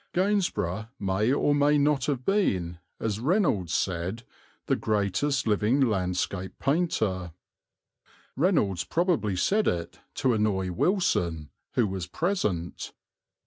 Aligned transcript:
Gainsborough 0.15 0.87
may 0.97 1.31
or 1.31 1.53
may 1.53 1.77
not 1.77 2.07
have 2.07 2.25
been, 2.25 2.79
as 2.99 3.19
Reynolds 3.19 3.71
said, 3.75 4.23
the 4.65 4.75
greatest 4.75 5.45
living 5.45 5.79
landscape 5.79 6.53
painter. 6.57 7.33
Reynolds 8.35 8.83
probably 8.83 9.35
said 9.35 9.67
it 9.67 9.99
to 10.15 10.33
annoy 10.33 10.71
Wilson, 10.71 11.51
who 11.73 11.85
was 11.85 12.07
present. 12.07 12.93